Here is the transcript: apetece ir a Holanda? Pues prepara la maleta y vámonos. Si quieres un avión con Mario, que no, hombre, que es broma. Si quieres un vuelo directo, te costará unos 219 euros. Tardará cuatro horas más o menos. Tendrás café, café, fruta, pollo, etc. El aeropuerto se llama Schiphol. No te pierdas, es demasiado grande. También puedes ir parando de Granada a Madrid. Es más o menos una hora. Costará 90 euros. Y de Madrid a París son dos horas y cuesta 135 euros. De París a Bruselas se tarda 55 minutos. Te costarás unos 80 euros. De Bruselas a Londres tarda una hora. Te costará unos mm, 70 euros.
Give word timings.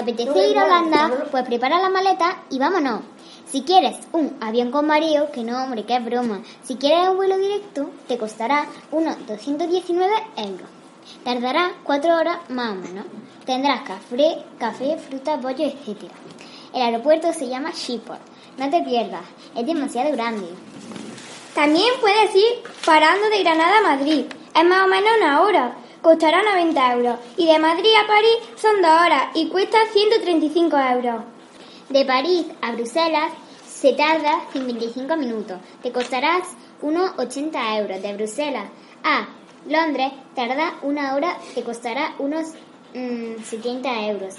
apetece 0.00 0.48
ir 0.48 0.58
a 0.58 0.64
Holanda? 0.64 1.26
Pues 1.30 1.44
prepara 1.44 1.80
la 1.80 1.88
maleta 1.88 2.42
y 2.50 2.58
vámonos. 2.58 3.00
Si 3.46 3.62
quieres 3.62 3.96
un 4.12 4.36
avión 4.40 4.70
con 4.70 4.86
Mario, 4.86 5.30
que 5.32 5.42
no, 5.42 5.62
hombre, 5.62 5.84
que 5.84 5.96
es 5.96 6.04
broma. 6.04 6.40
Si 6.62 6.76
quieres 6.76 7.08
un 7.08 7.16
vuelo 7.16 7.36
directo, 7.36 7.90
te 8.06 8.16
costará 8.16 8.66
unos 8.92 9.26
219 9.26 10.12
euros. 10.36 10.68
Tardará 11.24 11.72
cuatro 11.82 12.16
horas 12.16 12.38
más 12.48 12.70
o 12.70 12.74
menos. 12.76 13.06
Tendrás 13.44 13.82
café, 13.82 14.44
café, 14.58 14.96
fruta, 14.98 15.38
pollo, 15.40 15.64
etc. 15.64 16.10
El 16.72 16.82
aeropuerto 16.82 17.32
se 17.32 17.48
llama 17.48 17.72
Schiphol. 17.72 18.18
No 18.56 18.70
te 18.70 18.82
pierdas, 18.82 19.22
es 19.56 19.66
demasiado 19.66 20.12
grande. 20.12 20.46
También 21.54 21.92
puedes 22.00 22.34
ir 22.34 22.62
parando 22.86 23.28
de 23.28 23.42
Granada 23.42 23.78
a 23.78 23.96
Madrid. 23.96 24.26
Es 24.54 24.64
más 24.64 24.84
o 24.84 24.88
menos 24.88 25.10
una 25.18 25.40
hora. 25.40 25.74
Costará 26.02 26.42
90 26.42 26.92
euros. 26.94 27.18
Y 27.36 27.46
de 27.46 27.58
Madrid 27.58 27.90
a 28.02 28.06
París 28.06 28.38
son 28.56 28.80
dos 28.80 28.90
horas 28.90 29.28
y 29.34 29.48
cuesta 29.48 29.78
135 29.92 30.76
euros. 30.76 31.24
De 31.90 32.04
París 32.06 32.46
a 32.62 32.72
Bruselas 32.72 33.32
se 33.66 33.92
tarda 33.92 34.40
55 34.52 35.16
minutos. 35.16 35.58
Te 35.82 35.92
costarás 35.92 36.48
unos 36.80 37.12
80 37.18 37.78
euros. 37.78 38.02
De 38.02 38.14
Bruselas 38.14 38.70
a 39.04 39.28
Londres 39.68 40.12
tarda 40.34 40.74
una 40.82 41.14
hora. 41.14 41.36
Te 41.54 41.62
costará 41.62 42.14
unos 42.18 42.54
mm, 42.94 43.42
70 43.42 44.06
euros. 44.06 44.36